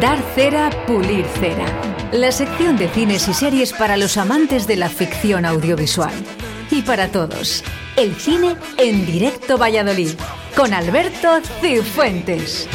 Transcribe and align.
Dar 0.00 0.18
cera, 0.34 0.70
pulir 0.86 1.24
cera. 1.38 1.66
La 2.12 2.32
sección 2.32 2.76
de 2.76 2.88
cines 2.88 3.28
y 3.28 3.34
series 3.34 3.72
para 3.72 3.96
los 3.96 4.16
amantes 4.16 4.66
de 4.66 4.76
la 4.76 4.88
ficción 4.88 5.44
audiovisual. 5.44 6.12
Y 6.70 6.82
para 6.82 7.08
todos, 7.12 7.62
el 7.96 8.14
cine 8.16 8.56
en 8.78 9.06
directo 9.06 9.58
Valladolid, 9.58 10.10
con 10.56 10.74
Alberto 10.74 11.40
Cifuentes. 11.60 12.68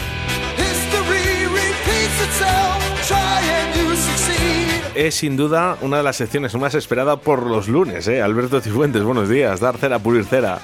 Es 4.95 5.15
sin 5.15 5.35
duda 5.35 5.77
una 5.81 5.97
de 5.97 6.03
las 6.03 6.15
secciones 6.15 6.55
más 6.55 6.75
esperadas 6.75 7.19
por 7.19 7.45
los 7.45 7.67
lunes, 7.67 8.07
¿eh? 8.07 8.21
Alberto 8.21 8.61
Cifuentes, 8.61 9.03
buenos 9.03 9.27
días. 9.27 9.59
Dar 9.59 9.77
cera, 9.77 9.99
pulir 9.99 10.23
cera. 10.25 10.59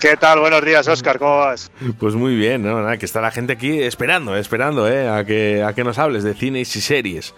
¿Qué 0.00 0.16
tal? 0.16 0.40
Buenos 0.40 0.64
días, 0.64 0.86
Oscar, 0.88 1.18
¿cómo 1.18 1.38
vas? 1.38 1.70
Pues 1.98 2.14
muy 2.14 2.34
bien, 2.36 2.62
¿no? 2.62 2.80
Nada, 2.80 2.98
que 2.98 3.06
está 3.06 3.20
la 3.20 3.30
gente 3.30 3.54
aquí 3.54 3.82
esperando, 3.82 4.36
esperando, 4.36 4.88
¿eh? 4.88 5.08
A 5.08 5.24
que, 5.24 5.62
a 5.62 5.72
que 5.72 5.84
nos 5.84 5.98
hables 5.98 6.22
de 6.22 6.34
cines 6.34 6.74
y 6.76 6.80
series. 6.80 7.34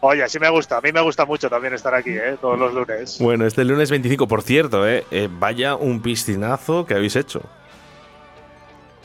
Oye, 0.00 0.26
sí 0.28 0.38
me 0.38 0.48
gusta, 0.48 0.78
a 0.78 0.80
mí 0.80 0.92
me 0.92 1.00
gusta 1.02 1.26
mucho 1.26 1.50
también 1.50 1.74
estar 1.74 1.94
aquí, 1.94 2.10
¿eh? 2.10 2.36
Todos 2.40 2.58
los 2.58 2.72
lunes. 2.72 3.18
Bueno, 3.20 3.46
este 3.46 3.64
lunes 3.64 3.90
25, 3.90 4.26
por 4.26 4.42
cierto, 4.42 4.88
¿eh? 4.88 5.04
eh 5.10 5.28
vaya 5.30 5.74
un 5.74 6.00
piscinazo 6.00 6.86
que 6.86 6.94
habéis 6.94 7.16
hecho. 7.16 7.42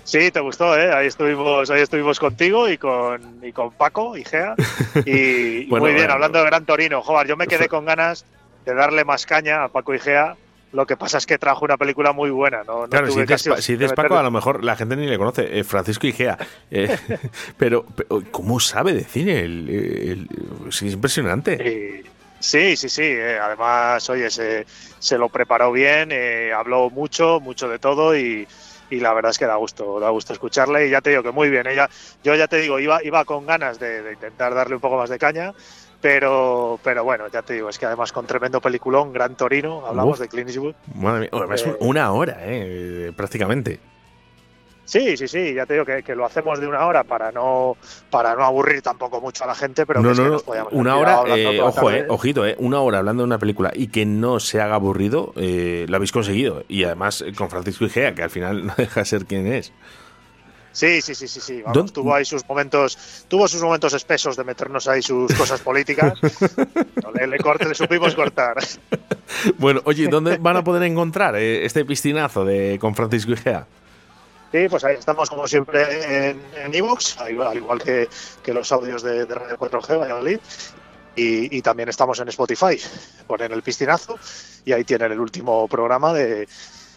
Sí, 0.05 0.31
te 0.31 0.39
gustó, 0.39 0.77
¿eh? 0.77 0.93
Ahí 0.93 1.07
estuvimos, 1.07 1.69
ahí 1.69 1.81
estuvimos 1.81 2.19
contigo 2.19 2.69
y 2.69 2.77
con, 2.77 3.39
y 3.43 3.51
con 3.51 3.71
Paco 3.71 4.15
y 4.15 4.23
Gea. 4.23 4.55
Y, 5.05 5.65
muy 5.69 5.93
bien, 5.93 6.09
hablando 6.09 6.39
de 6.39 6.45
Gran 6.45 6.65
Torino. 6.65 7.01
Joder, 7.01 7.27
yo 7.27 7.35
me 7.35 7.47
quedé 7.47 7.67
con 7.67 7.83
ganas 7.83 8.25
de 8.65 8.73
darle 8.73 9.03
más 9.03 9.25
caña 9.25 9.63
a 9.63 9.67
Paco 9.67 9.93
y 9.93 9.99
Gea 9.99 10.37
lo 10.71 10.85
que 10.85 10.97
pasa 10.97 11.17
es 11.17 11.25
que 11.25 11.37
trajo 11.37 11.65
una 11.65 11.77
película 11.77 12.11
muy 12.11 12.29
buena. 12.29 12.63
No, 12.63 12.87
claro, 12.87 13.09
si, 13.09 13.75
dices, 13.75 13.93
Paco, 13.93 14.17
a 14.17 14.23
lo 14.23 14.31
mejor 14.31 14.63
la 14.63 14.75
gente 14.75 14.95
ni 14.95 15.07
le 15.07 15.17
conoce. 15.17 15.59
Eh, 15.59 15.63
Francisco 15.63 16.05
Igea. 16.07 16.37
Eh, 16.69 16.97
pero, 17.57 17.85
¿cómo 18.31 18.59
sabe 18.59 18.93
de 18.93 19.03
cine? 19.03 19.45
es 20.67 20.81
impresionante. 20.81 22.03
Sí, 22.39 22.75
sí, 22.75 22.89
sí. 22.89 23.03
Eh, 23.03 23.39
además, 23.41 24.09
oye, 24.09 24.29
se, 24.29 24.65
se, 24.99 25.17
lo 25.17 25.29
preparó 25.29 25.71
bien, 25.71 26.11
habló 26.53 26.89
mucho, 26.89 27.39
mucho 27.39 27.69
de 27.69 27.79
todo 27.79 28.15
y, 28.17 28.47
la 28.91 29.13
verdad 29.13 29.31
es 29.31 29.39
que 29.39 29.45
da 29.45 29.55
gusto, 29.55 29.99
da 29.99 30.09
gusto 30.09 30.33
escucharle. 30.33 30.87
Y 30.87 30.89
ya 30.89 31.01
te 31.01 31.11
digo 31.11 31.23
que 31.23 31.31
muy 31.31 31.49
bien. 31.49 31.67
Ella, 31.67 31.89
yo 32.23 32.35
ya 32.35 32.47
te 32.47 32.57
digo, 32.57 32.79
iba, 32.79 33.03
iba 33.03 33.23
con 33.23 33.45
ganas 33.45 33.79
de 33.79 34.11
intentar 34.11 34.53
darle 34.53 34.75
un 34.75 34.81
poco 34.81 34.97
más 34.97 35.09
de 35.09 35.19
caña 35.19 35.53
pero, 36.05 36.79
pero 36.83 37.03
bueno, 37.03 37.25
ya 37.33 37.41
te 37.41 37.55
digo, 37.55 37.67
es 37.67 37.79
que 37.79 37.87
además 37.87 38.11
con 38.11 38.27
tremendo 38.27 38.61
peliculón, 38.61 39.11
Gran 39.11 39.35
Torino, 39.35 39.87
hablamos 39.87 40.19
de 40.19 40.27
Clint 40.27 40.49
Eastwood. 40.49 40.75
Madre 40.93 41.21
mía, 41.21 41.29
eh, 41.33 41.77
una 41.79 42.11
hora, 42.11 42.37
eh, 42.41 43.11
prácticamente. 43.17 43.79
Sí, 44.83 45.17
sí, 45.17 45.27
sí, 45.27 45.55
ya 45.55 45.65
te 45.65 45.73
digo 45.73 45.83
que, 45.83 46.03
que, 46.03 46.15
lo 46.15 46.23
hacemos 46.23 46.59
de 46.59 46.67
una 46.67 46.85
hora 46.85 47.03
para 47.03 47.31
no 47.31 47.75
para 48.11 48.35
no 48.35 48.45
aburrir 48.45 48.83
tampoco 48.83 49.19
mucho 49.19 49.45
a 49.45 49.47
la 49.47 49.55
gente, 49.55 49.83
pero 49.87 49.99
no, 49.99 50.13
que 50.13 50.21
no, 50.21 50.67
una 50.73 50.95
hora, 50.95 51.23
eh, 51.35 51.59
ojo, 51.59 51.89
eh, 51.89 52.05
ojito, 52.07 52.45
eh, 52.45 52.55
una 52.59 52.81
hora 52.81 52.99
hablando 52.99 53.23
de 53.23 53.27
una 53.27 53.39
película 53.39 53.71
y 53.73 53.87
que 53.87 54.05
no 54.05 54.39
se 54.39 54.61
haga 54.61 54.75
aburrido, 54.75 55.33
eh, 55.37 55.87
lo 55.89 55.95
habéis 55.95 56.11
conseguido. 56.11 56.65
Y 56.67 56.83
además 56.83 57.25
con 57.35 57.49
Francisco 57.49 57.85
Igea, 57.85 58.13
que 58.13 58.21
al 58.21 58.29
final 58.29 58.63
no 58.67 58.75
deja 58.77 58.99
de 58.99 59.05
ser 59.07 59.25
quien 59.25 59.47
es. 59.47 59.73
Sí, 60.75 61.01
sí, 61.01 61.15
sí, 61.15 61.29
sí, 61.29 61.39
sí. 61.39 61.63
tuvo 61.93 62.13
ahí 62.13 62.25
sus 62.25 62.45
momentos, 62.49 63.25
tuvo 63.29 63.47
sus 63.47 63.61
momentos 63.61 63.93
espesos 63.93 64.35
de 64.35 64.43
meternos 64.43 64.89
ahí 64.89 65.01
sus 65.01 65.33
cosas 65.33 65.61
políticas. 65.61 66.19
le, 67.15 67.27
le, 67.27 67.37
corte, 67.37 67.65
le 67.65 67.73
supimos 67.73 68.13
cortar. 68.13 68.57
Bueno, 69.57 69.79
oye, 69.85 70.09
¿dónde 70.09 70.35
van 70.35 70.57
a 70.57 70.65
poder 70.65 70.83
encontrar 70.83 71.37
eh, 71.37 71.63
este 71.63 71.85
piscinazo 71.85 72.43
de 72.43 72.77
con 72.77 72.93
Francisco 72.93 73.31
Igea? 73.31 73.65
Sí, 74.51 74.67
pues 74.69 74.83
ahí 74.83 74.97
estamos 74.99 75.29
como 75.29 75.47
siempre 75.47 76.31
en 76.31 76.75
Evox, 76.75 77.19
al 77.19 77.31
igual 77.31 77.81
que, 77.81 78.09
que, 78.43 78.53
los 78.53 78.69
audios 78.73 79.01
de, 79.01 79.25
Radio 79.25 79.57
4G 79.57 79.97
Valladolid. 79.97 80.39
Y, 81.15 81.57
y, 81.57 81.61
también 81.61 81.87
estamos 81.87 82.19
en 82.19 82.27
Spotify. 82.27 82.77
Ponen 83.25 83.53
el 83.53 83.61
piscinazo 83.61 84.19
y 84.65 84.73
ahí 84.73 84.83
tienen 84.83 85.13
el 85.13 85.21
último 85.21 85.69
programa 85.69 86.11
de, 86.11 86.49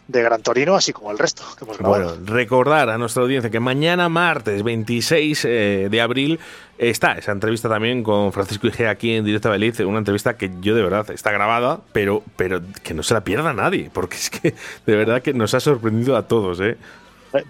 de 0.08 0.22
Gran 0.22 0.42
Torino, 0.42 0.74
así 0.74 0.92
como 0.92 1.12
el 1.12 1.18
resto 1.18 1.44
que 1.56 1.64
hemos 1.64 1.78
grabado. 1.78 2.16
Bueno, 2.16 2.32
recordar 2.32 2.88
a 2.88 2.98
nuestra 2.98 3.22
audiencia 3.22 3.50
que 3.50 3.60
mañana 3.60 4.08
martes 4.08 4.62
26 4.62 5.44
eh, 5.44 5.88
de 5.90 6.00
abril 6.00 6.40
está 6.78 7.12
esa 7.12 7.32
entrevista 7.32 7.68
también 7.68 8.02
con 8.02 8.32
Francisco 8.32 8.66
Igea 8.66 8.90
aquí 8.90 9.12
en 9.12 9.24
Directo 9.24 9.50
Belice, 9.50 9.84
una 9.84 9.98
entrevista 9.98 10.36
que 10.36 10.50
yo 10.60 10.74
de 10.74 10.82
verdad 10.82 11.10
está 11.10 11.30
grabada, 11.30 11.80
pero, 11.92 12.22
pero 12.36 12.62
que 12.82 12.94
no 12.94 13.02
se 13.02 13.14
la 13.14 13.22
pierda 13.22 13.52
nadie, 13.52 13.90
porque 13.92 14.16
es 14.16 14.30
que 14.30 14.54
de 14.86 14.96
verdad 14.96 15.22
que 15.22 15.34
nos 15.34 15.52
ha 15.54 15.60
sorprendido 15.60 16.16
a 16.16 16.26
todos. 16.26 16.58
¿eh? 16.60 16.78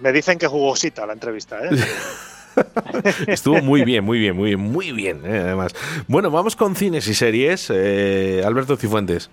Me 0.01 0.11
dicen 0.11 0.37
que 0.37 0.47
jugosita 0.47 1.05
la 1.05 1.13
entrevista, 1.13 1.59
¿eh? 1.63 1.69
Estuvo 3.27 3.61
muy 3.61 3.83
bien, 3.83 4.03
muy 4.03 4.19
bien, 4.19 4.35
muy 4.35 4.49
bien, 4.49 4.59
muy 4.59 4.91
bien, 4.91 5.21
¿eh? 5.25 5.39
además. 5.39 5.73
Bueno, 6.07 6.29
vamos 6.29 6.55
con 6.55 6.75
cines 6.75 7.07
y 7.07 7.13
series. 7.13 7.69
Eh, 7.73 8.43
Alberto 8.45 8.75
Cifuentes. 8.75 9.29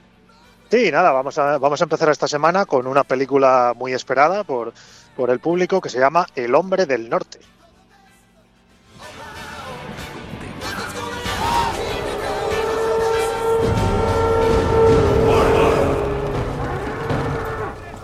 Sí, 0.70 0.90
nada, 0.90 1.12
vamos 1.12 1.38
a, 1.38 1.58
vamos 1.58 1.80
a 1.80 1.84
empezar 1.84 2.08
esta 2.08 2.26
semana 2.26 2.66
con 2.66 2.88
una 2.88 3.04
película 3.04 3.72
muy 3.76 3.92
esperada 3.92 4.42
por, 4.42 4.72
por 5.14 5.30
el 5.30 5.38
público 5.38 5.80
que 5.80 5.88
se 5.88 6.00
llama 6.00 6.26
El 6.34 6.56
hombre 6.56 6.86
del 6.86 7.08
norte. 7.08 7.38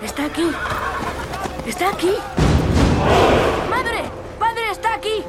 Está 0.03 0.27
aquí. 0.27 0.51
Está 1.67 1.91
aquí. 1.91 2.15
¡Madre! 3.69 4.03
¡Padre, 4.39 4.71
está 4.71 4.95
aquí! 4.95 5.25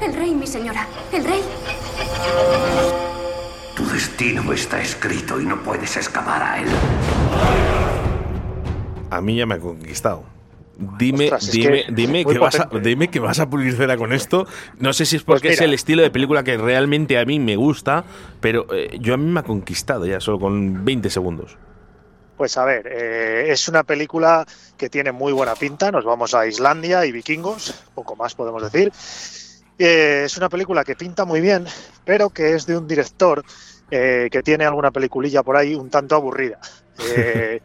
El 0.00 0.14
rey, 0.14 0.34
mi 0.34 0.46
señora. 0.46 0.86
El 1.10 1.24
rey. 1.24 1.42
Tu 3.96 4.02
destino 4.02 4.52
está 4.52 4.78
escrito 4.78 5.40
y 5.40 5.46
no 5.46 5.62
puedes 5.62 5.96
escapar 5.96 6.42
a 6.42 6.60
él. 6.60 6.68
A 9.10 9.22
mí 9.22 9.36
ya 9.36 9.46
me 9.46 9.54
ha 9.54 9.58
conquistado. 9.58 10.22
Dime, 10.98 11.30
dime, 11.50 11.86
que 11.86 11.92
dime, 11.92 12.24
que 12.26 12.38
vas 12.38 12.60
a, 12.60 12.68
dime 12.82 13.08
que 13.08 13.20
vas 13.20 13.40
a 13.40 13.48
pulir 13.48 13.74
cera 13.74 13.96
con 13.96 14.12
esto. 14.12 14.46
No 14.78 14.92
sé 14.92 15.06
si 15.06 15.16
es 15.16 15.22
porque 15.22 15.48
pues 15.48 15.60
es 15.60 15.60
el 15.62 15.72
estilo 15.72 16.02
de 16.02 16.10
película 16.10 16.44
que 16.44 16.58
realmente 16.58 17.18
a 17.18 17.24
mí 17.24 17.40
me 17.40 17.56
gusta, 17.56 18.04
pero 18.42 18.66
eh, 18.70 18.98
yo 19.00 19.14
a 19.14 19.16
mí 19.16 19.30
me 19.30 19.40
ha 19.40 19.44
conquistado 19.44 20.04
ya 20.04 20.20
solo 20.20 20.40
con 20.40 20.84
20 20.84 21.08
segundos. 21.08 21.56
Pues 22.36 22.58
a 22.58 22.66
ver, 22.66 22.86
eh, 22.88 23.46
es 23.48 23.66
una 23.66 23.82
película 23.82 24.44
que 24.76 24.90
tiene 24.90 25.10
muy 25.10 25.32
buena 25.32 25.54
pinta. 25.54 25.90
Nos 25.90 26.04
vamos 26.04 26.34
a 26.34 26.46
Islandia 26.46 27.06
y 27.06 27.12
vikingos, 27.12 27.82
poco 27.94 28.14
más 28.14 28.34
podemos 28.34 28.62
decir. 28.70 28.92
Eh, 29.78 30.24
es 30.26 30.36
una 30.36 30.50
película 30.50 30.84
que 30.84 30.96
pinta 30.96 31.24
muy 31.24 31.40
bien, 31.40 31.66
pero 32.04 32.28
que 32.28 32.54
es 32.54 32.66
de 32.66 32.76
un 32.76 32.86
director 32.86 33.42
eh, 33.90 34.28
que 34.30 34.42
tiene 34.42 34.64
alguna 34.64 34.90
peliculilla 34.90 35.42
por 35.42 35.56
ahí 35.56 35.74
un 35.74 35.90
tanto 35.90 36.14
aburrida. 36.14 36.58
Eh, 37.14 37.60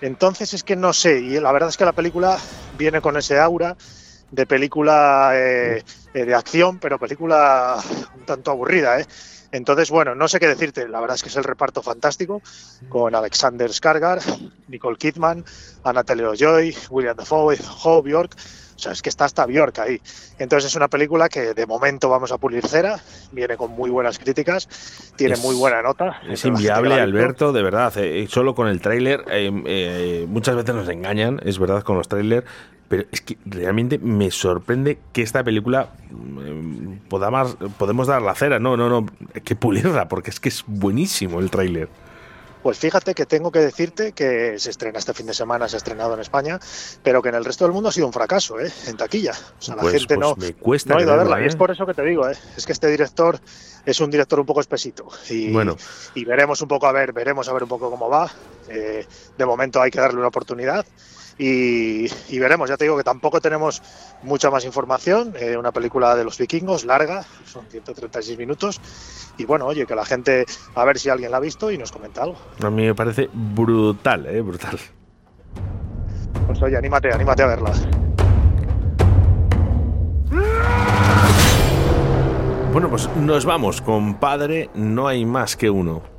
entonces 0.00 0.52
es 0.52 0.64
que 0.64 0.74
no 0.74 0.92
sé, 0.92 1.20
y 1.20 1.38
la 1.38 1.52
verdad 1.52 1.68
es 1.68 1.76
que 1.76 1.84
la 1.84 1.92
película 1.92 2.36
viene 2.76 3.00
con 3.00 3.16
ese 3.16 3.38
aura 3.38 3.76
de 4.32 4.44
película 4.44 5.30
de 5.30 6.34
acción, 6.34 6.80
pero 6.80 6.98
película 6.98 7.80
un 8.16 8.24
tanto 8.24 8.50
aburrida, 8.50 8.98
Entonces, 9.52 9.88
bueno, 9.88 10.16
no 10.16 10.26
sé 10.26 10.40
qué 10.40 10.48
decirte. 10.48 10.88
La 10.88 10.98
verdad 10.98 11.14
es 11.14 11.22
que 11.22 11.28
es 11.28 11.36
el 11.36 11.44
reparto 11.44 11.80
fantástico 11.80 12.42
con 12.88 13.14
Alexander 13.14 13.70
Skarsgård, 13.70 14.50
Nicole 14.66 14.96
Kidman, 14.96 15.44
Anna 15.84 16.02
Taylor-Joy, 16.02 16.76
William 16.90 17.16
Dafoe, 17.16 17.56
Hope 17.84 18.10
York. 18.10 18.36
O 18.76 18.78
sea, 18.78 18.92
es 18.92 19.00
que 19.00 19.08
está 19.08 19.24
hasta 19.24 19.46
Bjork 19.46 19.78
ahí. 19.78 20.00
Entonces 20.38 20.70
es 20.70 20.76
una 20.76 20.88
película 20.88 21.28
que 21.28 21.54
de 21.54 21.66
momento 21.66 22.10
vamos 22.10 22.30
a 22.30 22.38
pulir 22.38 22.66
cera, 22.66 23.00
viene 23.32 23.56
con 23.56 23.72
muy 23.72 23.90
buenas 23.90 24.18
críticas, 24.18 24.68
tiene 25.16 25.36
muy 25.36 25.56
buena 25.56 25.82
nota. 25.82 26.20
Es 26.28 26.44
inviable, 26.44 26.94
Alberto, 26.94 27.52
de 27.52 27.62
verdad. 27.62 27.92
Eh, 27.96 28.26
solo 28.28 28.54
con 28.54 28.68
el 28.68 28.80
tráiler, 28.80 29.24
eh, 29.30 29.50
eh, 29.66 30.26
muchas 30.28 30.56
veces 30.56 30.74
nos 30.74 30.88
engañan, 30.88 31.40
es 31.42 31.58
verdad, 31.58 31.82
con 31.82 31.96
los 31.96 32.08
trailers, 32.08 32.46
pero 32.88 33.04
es 33.10 33.22
que 33.22 33.38
realmente 33.46 33.98
me 33.98 34.30
sorprende 34.30 34.98
que 35.12 35.22
esta 35.22 35.42
película 35.42 35.88
podamos, 37.08 37.56
podemos 37.78 38.06
dar 38.06 38.22
la 38.22 38.34
cera. 38.34 38.58
No, 38.60 38.76
no, 38.76 38.88
no, 38.88 39.06
hay 39.34 39.40
que 39.40 39.56
pulirla, 39.56 40.06
porque 40.08 40.30
es 40.30 40.38
que 40.38 40.50
es 40.50 40.64
buenísimo 40.66 41.40
el 41.40 41.50
tráiler. 41.50 41.88
Pues 42.66 42.80
fíjate 42.80 43.14
que 43.14 43.26
tengo 43.26 43.52
que 43.52 43.60
decirte 43.60 44.10
que 44.10 44.58
se 44.58 44.70
estrena 44.70 44.98
este 44.98 45.14
fin 45.14 45.24
de 45.26 45.34
semana, 45.34 45.68
se 45.68 45.76
ha 45.76 45.78
estrenado 45.78 46.14
en 46.14 46.20
España, 46.20 46.58
pero 47.00 47.22
que 47.22 47.28
en 47.28 47.36
el 47.36 47.44
resto 47.44 47.64
del 47.64 47.72
mundo 47.72 47.90
ha 47.90 47.92
sido 47.92 48.08
un 48.08 48.12
fracaso, 48.12 48.58
¿eh? 48.58 48.72
en 48.88 48.96
taquilla. 48.96 49.34
O 49.56 49.62
sea, 49.62 49.76
la 49.76 49.82
pues, 49.82 49.94
gente 49.94 50.16
pues 50.16 50.28
no, 50.28 50.34
me 50.34 50.52
cuesta 50.52 50.92
no 50.92 50.98
ha 50.98 51.02
ido 51.04 51.12
a 51.12 51.16
verla. 51.16 51.38
¿eh? 51.38 51.44
Y 51.44 51.46
es 51.46 51.54
por 51.54 51.70
eso 51.70 51.86
que 51.86 51.94
te 51.94 52.02
digo, 52.02 52.28
¿eh? 52.28 52.34
es 52.56 52.66
que 52.66 52.72
este 52.72 52.88
director 52.88 53.38
es 53.84 54.00
un 54.00 54.10
director 54.10 54.40
un 54.40 54.46
poco 54.46 54.60
espesito. 54.60 55.06
Y, 55.30 55.52
bueno. 55.52 55.76
y 56.16 56.24
veremos 56.24 56.60
un 56.60 56.66
poco 56.66 56.88
a 56.88 56.92
ver, 56.92 57.12
veremos 57.12 57.48
a 57.48 57.52
ver 57.52 57.62
un 57.62 57.68
poco 57.68 57.88
cómo 57.88 58.08
va. 58.08 58.28
Eh, 58.68 59.06
de 59.38 59.46
momento 59.46 59.80
hay 59.80 59.92
que 59.92 60.00
darle 60.00 60.18
una 60.18 60.26
oportunidad. 60.26 60.84
Y, 61.38 62.38
veremos, 62.38 62.68
ya 62.68 62.76
te 62.76 62.84
digo 62.84 62.96
que 62.96 63.04
tampoco 63.04 63.40
tenemos 63.40 63.82
mucha 64.22 64.50
más 64.50 64.64
información. 64.64 65.34
Eh, 65.38 65.56
una 65.56 65.70
película 65.70 66.14
de 66.14 66.24
los 66.24 66.38
vikingos, 66.38 66.84
larga, 66.84 67.24
son 67.44 67.66
136 67.66 68.38
minutos. 68.38 68.80
Y 69.36 69.44
bueno, 69.44 69.66
oye, 69.66 69.86
que 69.86 69.94
la 69.94 70.04
gente, 70.04 70.46
a 70.74 70.84
ver 70.84 70.98
si 70.98 71.10
alguien 71.10 71.30
la 71.30 71.36
ha 71.36 71.40
visto 71.40 71.70
y 71.70 71.76
nos 71.76 71.92
comenta 71.92 72.22
algo. 72.22 72.36
A 72.62 72.70
mí 72.70 72.86
me 72.86 72.94
parece 72.94 73.28
brutal, 73.32 74.26
¿eh? 74.26 74.40
Brutal. 74.40 74.78
Pues 76.46 76.62
oye, 76.62 76.76
anímate, 76.76 77.12
anímate 77.12 77.42
a 77.42 77.46
verla. 77.46 77.72
Bueno, 82.72 82.90
pues 82.90 83.08
nos 83.16 83.44
vamos, 83.46 83.80
compadre, 83.80 84.70
no 84.74 85.08
hay 85.08 85.24
más 85.24 85.56
que 85.56 85.70
uno. 85.70 86.15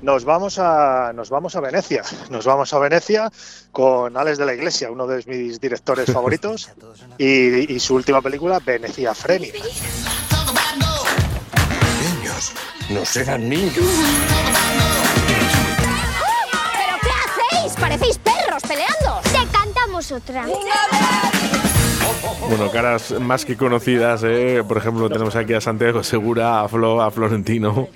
Nos 0.00 0.24
vamos 0.24 0.58
a 0.58 1.12
nos 1.14 1.28
vamos 1.30 1.56
a 1.56 1.60
Venecia. 1.60 2.02
Nos 2.30 2.44
vamos 2.44 2.72
a 2.72 2.78
Venecia 2.78 3.30
con 3.72 4.16
Alex 4.16 4.38
de 4.38 4.46
la 4.46 4.54
Iglesia, 4.54 4.90
uno 4.90 5.06
de 5.06 5.24
mis 5.26 5.60
directores 5.60 6.10
favoritos, 6.12 6.70
y, 7.18 7.72
y 7.72 7.80
su 7.80 7.94
última 7.96 8.22
película, 8.22 8.60
Venecia 8.64 9.14
Freni. 9.14 9.50
Niños, 12.00 12.52
no 12.90 13.04
serán 13.04 13.48
niños. 13.48 13.74
¿Pero 16.72 16.98
qué 17.02 17.10
hacéis? 17.56 17.72
Parecéis 17.74 18.18
perros 18.18 18.62
peleando. 18.62 19.20
Te 19.24 19.46
cantamos 19.52 20.12
otra. 20.12 20.46
Bueno, 22.48 22.70
caras 22.70 23.12
más 23.20 23.44
que 23.44 23.56
conocidas, 23.56 24.22
¿eh? 24.24 24.62
por 24.66 24.78
ejemplo, 24.78 25.08
tenemos 25.10 25.36
aquí 25.36 25.52
a 25.54 25.60
Santiago 25.60 26.02
Segura, 26.02 26.62
a, 26.62 26.68
Flo, 26.68 27.02
a 27.02 27.10
Florentino. 27.10 27.88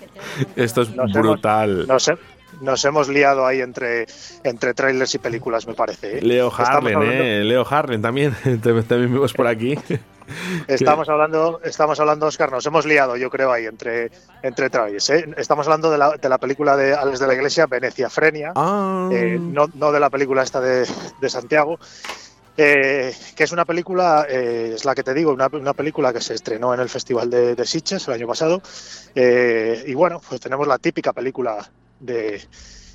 Esto 0.56 0.82
es 0.82 0.94
Nos 0.94 1.12
brutal. 1.12 1.86
nos, 1.86 2.08
he- 2.08 2.18
nos 2.60 2.84
hemos 2.84 3.08
liado 3.08 3.46
ahí 3.46 3.60
entre, 3.60 4.06
entre 4.44 4.74
trailers 4.74 5.14
y 5.14 5.18
películas, 5.18 5.66
me 5.66 5.74
parece. 5.74 6.18
¿eh? 6.18 6.22
Leo 6.22 6.52
Harlen, 6.54 7.02
¿eh? 7.02 7.42
Leo 7.44 7.66
Harlen 7.68 8.02
también. 8.02 8.34
también 8.62 8.86
vemos 9.14 9.32
por 9.32 9.46
aquí. 9.46 9.78
Estamos 10.68 11.08
hablando, 11.08 11.60
estamos 11.64 11.98
hablando, 11.98 12.26
Oscar, 12.26 12.50
nos 12.52 12.64
hemos 12.66 12.86
liado, 12.86 13.16
yo 13.16 13.30
creo, 13.30 13.52
ahí 13.52 13.66
entre, 13.66 14.10
entre 14.42 14.68
trailers. 14.70 15.08
¿eh? 15.10 15.28
Estamos 15.36 15.66
hablando 15.66 15.90
de 15.90 15.98
la, 15.98 16.10
de 16.16 16.28
la 16.28 16.38
película 16.38 16.76
de 16.76 16.94
Alex 16.94 17.18
de 17.20 17.26
la 17.26 17.34
Iglesia, 17.34 17.66
Venecia 17.66 18.08
Frenia. 18.10 18.52
Ah, 18.54 19.08
eh, 19.12 19.38
no, 19.40 19.66
no 19.74 19.90
de 19.92 20.00
la 20.00 20.10
película 20.10 20.42
esta 20.42 20.60
de, 20.60 20.86
de 21.20 21.30
Santiago, 21.30 21.78
eh, 22.56 23.14
que 23.34 23.44
es 23.44 23.52
una 23.52 23.64
película, 23.64 24.26
eh, 24.28 24.72
es 24.74 24.84
la 24.84 24.94
que 24.94 25.02
te 25.02 25.14
digo, 25.14 25.32
una, 25.32 25.48
una 25.52 25.72
película 25.72 26.12
que 26.12 26.20
se 26.20 26.34
estrenó 26.34 26.74
en 26.74 26.80
el 26.80 26.88
Festival 26.88 27.30
de, 27.30 27.54
de 27.54 27.66
Sitges 27.66 28.06
el 28.08 28.14
año 28.14 28.26
pasado. 28.26 28.60
eh, 29.14 29.84
y 29.86 29.94
bueno, 29.94 30.20
pues 30.28 30.40
tenemos 30.40 30.66
la 30.66 30.78
típica 30.78 31.12
película 31.12 31.56
de, 32.00 32.42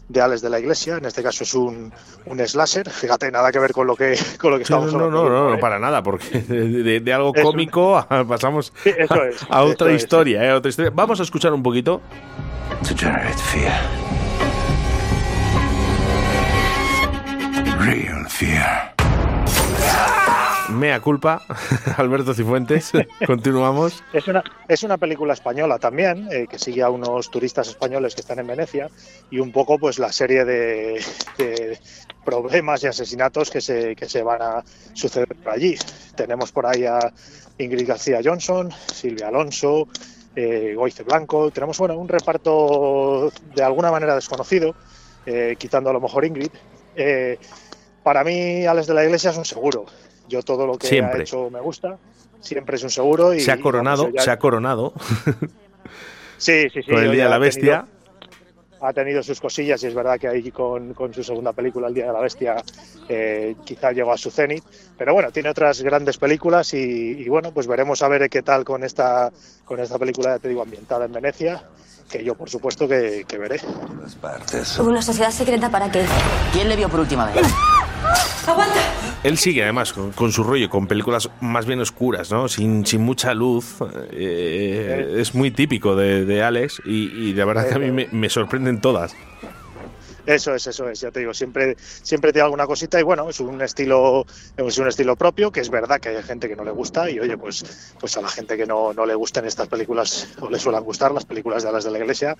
de 0.09 0.21
Alex 0.21 0.41
de 0.41 0.49
la 0.49 0.59
Iglesia, 0.59 0.97
en 0.97 1.05
este 1.05 1.23
caso 1.23 1.43
es 1.43 1.53
un, 1.53 1.91
un 2.25 2.47
slasher, 2.47 2.89
fíjate, 2.89 3.31
nada 3.31 3.51
que 3.51 3.59
ver 3.59 3.71
con 3.73 3.87
lo 3.87 3.95
que, 3.95 4.17
con 4.39 4.51
lo 4.51 4.59
que 4.59 4.65
sí, 4.65 4.73
no, 4.73 4.85
estamos 4.85 4.93
no, 4.93 5.05
hablando. 5.17 5.29
no, 5.29 5.43
no, 5.43 5.49
¿eh? 5.49 5.55
no, 5.55 5.59
para 5.59 5.79
nada, 5.79 6.03
porque 6.03 6.39
de, 6.47 6.83
de- 6.83 6.99
de 6.99 7.13
algo 7.13 7.33
cómico 7.33 7.97
a- 7.97 8.25
pasamos 8.27 8.71
Sí, 8.83 8.91
eso 8.97 9.23
es, 9.23 9.37
a 9.49 9.63
otra 9.63 9.91
historia, 9.91 10.43
¿eh? 10.43 10.49
a 10.51 10.55
otra 10.57 10.69
historia. 10.69 10.91
Vamos 10.93 11.19
a 11.19 11.23
escuchar 11.23 11.51
un 11.53 11.63
poquito. 11.63 12.01
To 12.87 12.95
generate 12.95 13.37
fear. 13.37 13.73
Real 17.79 18.25
fear. 18.29 18.96
Mea 20.69 20.99
culpa, 20.99 21.41
Alberto 21.97 22.33
Cifuentes. 22.33 22.91
Continuamos. 23.25 24.03
Es 24.13 24.27
una, 24.27 24.43
es 24.67 24.83
una 24.83 24.97
película 24.97 25.33
española 25.33 25.79
también, 25.79 26.27
eh, 26.31 26.47
que 26.49 26.59
sigue 26.59 26.81
a 26.81 26.89
unos 26.89 27.31
turistas 27.31 27.69
españoles 27.69 28.15
que 28.15 28.21
están 28.21 28.39
en 28.39 28.47
Venecia 28.47 28.89
y 29.31 29.39
un 29.39 29.51
poco 29.51 29.79
pues 29.79 29.97
la 29.97 30.11
serie 30.11 30.43
de, 30.43 31.01
de 31.37 31.79
problemas 32.25 32.83
y 32.83 32.87
asesinatos 32.87 33.49
que 33.49 33.61
se, 33.61 33.95
que 33.95 34.09
se 34.09 34.21
van 34.21 34.41
a 34.41 34.63
suceder 34.93 35.33
por 35.35 35.53
allí. 35.53 35.77
Tenemos 36.15 36.51
por 36.51 36.65
ahí 36.65 36.85
a 36.85 36.99
Ingrid 37.57 37.87
García 37.87 38.19
Johnson, 38.23 38.69
Silvia 38.93 39.29
Alonso, 39.29 39.87
eh, 40.35 40.73
Goice 40.75 41.03
Blanco. 41.03 41.49
Tenemos 41.51 41.77
bueno, 41.77 41.97
un 41.97 42.07
reparto 42.07 43.31
de 43.55 43.63
alguna 43.63 43.91
manera 43.91 44.15
desconocido, 44.15 44.75
eh, 45.25 45.55
quitando 45.57 45.89
a 45.89 45.93
lo 45.93 46.01
mejor 46.01 46.25
Ingrid. 46.25 46.51
Eh, 46.95 47.39
para 48.03 48.23
mí, 48.23 48.65
Alex 48.65 48.87
de 48.87 48.93
la 48.93 49.03
Iglesia 49.03 49.31
es 49.31 49.37
un 49.37 49.45
seguro. 49.45 49.85
Yo 50.27 50.41
todo 50.43 50.65
lo 50.67 50.77
que 50.77 50.87
Siempre. 50.87 51.19
ha 51.19 51.23
hecho 51.23 51.49
me 51.49 51.59
gusta. 51.61 51.97
Siempre 52.41 52.75
es 52.75 52.83
un 52.83 52.89
seguro. 52.89 53.33
Y, 53.33 53.39
Se 53.41 53.51
ha 53.51 53.59
coronado, 53.59 54.09
ya- 54.09 54.21
se 54.21 54.31
ha 54.31 54.37
coronado 54.39 54.93
Sí, 56.37 56.69
sí, 56.71 56.81
sí. 56.83 56.91
con 56.91 57.03
el 57.03 57.11
Día 57.11 57.23
de 57.25 57.29
la 57.29 57.37
Bestia. 57.37 57.79
tenido- 57.81 57.97
ha 58.79 58.93
tenido 58.93 59.23
sus 59.23 59.41
cosillas 59.41 59.81
y 59.81 59.87
es 59.87 59.95
verdad 59.95 60.19
que 60.19 60.27
ahí 60.27 60.51
con, 60.51 60.93
con 60.93 61.11
su 61.11 61.23
segunda 61.23 61.51
película, 61.51 61.87
El 61.87 61.95
Día 61.95 62.05
de 62.07 62.13
la 62.13 62.19
Bestia, 62.19 62.57
eh, 63.09 63.55
quizá 63.65 63.91
llegó 63.91 64.11
a 64.13 64.17
su 64.19 64.29
cenit. 64.29 64.63
Pero 64.95 65.13
bueno, 65.15 65.31
tiene 65.31 65.49
otras 65.49 65.81
grandes 65.81 66.17
películas 66.19 66.75
y, 66.75 66.77
y 67.23 67.27
bueno, 67.27 67.51
pues 67.51 67.65
veremos 67.65 68.03
a 68.03 68.07
ver 68.07 68.29
qué 68.29 68.43
tal 68.43 68.63
con 68.63 68.83
esta, 68.83 69.31
con 69.65 69.79
esta 69.79 69.97
película, 69.97 70.35
ya 70.35 70.39
te 70.39 70.49
digo, 70.49 70.61
ambientada 70.61 71.05
en 71.05 71.11
Venecia, 71.11 71.63
que 72.07 72.23
yo 72.23 72.35
por 72.35 72.51
supuesto 72.51 72.87
que, 72.87 73.25
que 73.27 73.37
veré. 73.39 73.59
¿Una 74.79 75.01
sociedad 75.01 75.31
secreta 75.31 75.71
para 75.71 75.89
qué? 75.91 76.05
¿Quién 76.53 76.69
le 76.69 76.75
vio 76.75 76.87
por 76.87 76.99
última 76.99 77.25
vez? 77.31 77.47
Él 79.23 79.37
sigue 79.37 79.63
además 79.63 79.93
con, 79.93 80.11
con 80.11 80.31
su 80.31 80.43
rollo, 80.43 80.69
con 80.69 80.87
películas 80.87 81.29
más 81.41 81.65
bien 81.65 81.79
oscuras, 81.79 82.31
¿no? 82.31 82.47
Sin, 82.47 82.85
sin 82.85 83.01
mucha 83.01 83.33
luz. 83.33 83.75
Eh, 84.11 85.15
es 85.17 85.33
muy 85.35 85.51
típico 85.51 85.95
de, 85.95 86.25
de 86.25 86.43
Alex 86.43 86.81
y, 86.85 87.11
y 87.11 87.33
la 87.33 87.45
verdad 87.45 87.67
que 87.67 87.75
a 87.75 87.79
mí 87.79 87.91
me, 87.91 88.07
me 88.11 88.29
sorprenden 88.29 88.79
todas. 88.79 89.15
Eso 90.27 90.53
es, 90.53 90.67
eso 90.67 90.89
es, 90.89 90.99
ya 90.99 91.09
te 91.09 91.21
digo, 91.21 91.33
siempre, 91.33 91.77
siempre 91.79 92.33
tiene 92.33 92.43
alguna 92.43 92.67
cosita 92.67 92.99
y 92.99 93.03
bueno, 93.03 93.29
es 93.29 93.39
un 93.39 93.61
estilo, 93.61 94.25
es 94.57 94.77
un 94.77 94.89
estilo 94.89 95.15
propio, 95.15 95.53
que 95.53 95.61
es 95.61 95.69
verdad 95.69 96.01
que 96.01 96.09
hay 96.09 96.21
gente 96.21 96.49
que 96.49 96.55
no 96.57 96.65
le 96.65 96.71
gusta 96.71 97.09
y 97.09 97.17
oye, 97.17 97.37
pues, 97.37 97.93
pues 97.97 98.17
a 98.17 98.21
la 98.21 98.27
gente 98.27 98.57
que 98.57 98.65
no, 98.65 98.91
no 98.91 99.05
le 99.05 99.15
gusten 99.15 99.45
estas 99.45 99.69
películas 99.69 100.27
o 100.41 100.49
le 100.49 100.59
suelen 100.59 100.83
gustar 100.83 101.13
las 101.13 101.23
películas 101.23 101.63
de 101.63 101.69
Alas 101.69 101.85
de 101.85 101.91
la 101.91 101.99
Iglesia, 101.99 102.35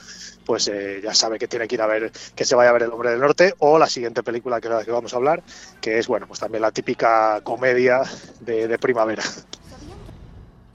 pues 0.45 0.67
eh, 0.67 0.99
ya 1.01 1.13
sabe 1.13 1.39
que 1.39 1.47
tiene 1.47 1.65
que 1.65 1.75
ir 1.75 1.81
a 1.81 1.87
ver, 1.87 2.11
que 2.35 2.43
se 2.43 2.55
vaya 2.55 2.71
a 2.71 2.73
ver 2.73 2.83
El 2.83 2.91
Hombre 2.91 3.11
del 3.11 3.21
Norte 3.21 3.53
o 3.59 3.79
la 3.79 3.87
siguiente 3.87 4.21
película 4.21 4.59
que, 4.59 4.67
que 4.83 4.91
vamos 4.91 5.13
a 5.13 5.15
hablar, 5.15 5.41
que 5.79 5.97
es 5.97 6.07
bueno, 6.07 6.27
pues 6.27 6.41
también 6.41 6.63
la 6.63 6.71
típica 6.71 7.39
comedia 7.39 8.01
de 8.41 8.77
primavera. 8.79 9.23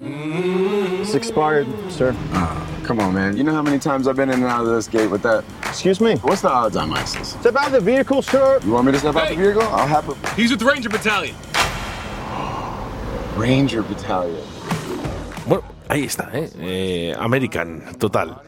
It's 0.04 1.14
expired, 1.14 1.68
sir. 1.88 2.12
come 2.84 2.98
on, 2.98 3.14
man. 3.14 3.36
You 3.36 3.44
know 3.44 3.52
how 3.52 3.62
many 3.62 3.78
times 3.78 4.08
I've 4.08 4.16
been 4.16 4.30
in 4.30 4.42
and 4.42 4.44
out 4.44 4.62
of 4.62 4.72
this 4.72 4.88
gate 4.88 5.06
with 5.08 5.22
that? 5.22 5.44
Excuse 5.62 6.00
me? 6.00 6.16
What's 6.16 6.42
the 6.42 6.50
odds 6.50 6.76
on 6.76 6.92
ISIS? 6.92 7.28
Step 7.40 7.54
out 7.54 7.66
of 7.68 7.72
the 7.72 7.80
vehicle, 7.80 8.20
sir. 8.20 8.58
You 8.64 8.72
want 8.72 8.86
me 8.86 8.92
to 8.92 8.98
step 8.98 9.14
out 9.14 9.28
the 9.28 9.36
vehicle? 9.36 9.62
I'll 9.62 9.86
have 9.86 10.08
a 10.08 10.34
He's 10.34 10.50
with 10.50 10.58
the 10.58 10.66
Ranger 10.66 10.88
Battalion. 10.88 11.36
Ranger 13.36 13.82
Battalion. 13.82 14.44
Bueno, 15.46 15.62
ahí 15.88 16.04
está, 16.04 16.30
¿eh? 16.34 16.50
Eh, 16.58 17.14
American, 17.16 17.96
total. 17.98 18.42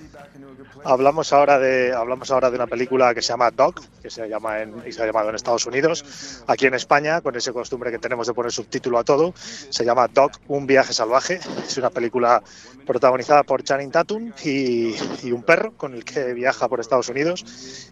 Hablamos 0.85 1.33
ahora 1.33 1.59
de 1.59 1.95
hablamos 1.95 2.31
ahora 2.31 2.51
de 2.51 2.57
una 2.57 2.67
película 2.67 3.15
que 3.15 3.23
se 3.23 3.29
llama 3.29 3.51
Dog, 3.51 3.77
que 4.03 4.11
se 4.11 4.29
llama 4.29 4.61
en, 4.61 4.75
y 4.87 4.93
se 4.93 5.03
ha 5.03 5.07
llamado 5.07 5.31
en 5.31 5.35
Estados 5.35 5.65
Unidos. 5.65 6.43
Aquí 6.47 6.67
en 6.67 6.75
España, 6.75 7.23
con 7.23 7.35
ese 7.37 7.53
costumbre 7.53 7.91
que 7.91 7.99
tenemos 7.99 8.27
de 8.27 8.35
poner 8.35 8.53
subtítulo 8.53 8.99
a 8.99 9.05
todo, 9.05 9.33
se 9.37 9.85
llama 9.85 10.09
Dog, 10.09 10.33
un 10.49 10.67
viaje 10.67 10.93
salvaje. 10.93 11.41
Es 11.67 11.79
una 11.79 11.89
película 11.89 12.43
protagonizada 12.87 13.45
por 13.45 13.63
Channing 13.63 13.91
Tatum 13.91 14.33
y, 14.45 14.95
y 15.23 15.33
un 15.33 15.43
perro 15.43 15.73
con 15.73 15.95
el 15.95 16.05
que 16.05 16.35
viaja 16.35 16.69
por 16.69 16.81
Estados 16.81 17.09
Unidos. 17.09 17.45